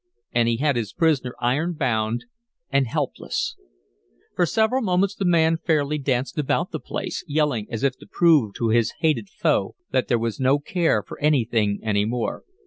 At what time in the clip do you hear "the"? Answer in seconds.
5.13-5.25, 6.71-6.79